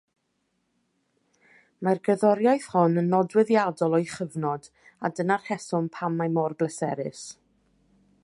Mae'r 1.87 1.99
gerddoriaeth 2.07 2.65
hon 2.75 3.01
yn 3.01 3.11
nodweddiadol 3.15 3.97
o'i 3.99 4.09
chyfnod 4.13 4.65
a 5.09 5.13
dyna'r 5.19 5.47
rheswm 5.51 5.91
pam 5.99 6.19
mae 6.23 6.35
mor 6.39 6.57
bleserus. 6.63 7.25